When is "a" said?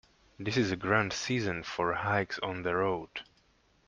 0.71-0.75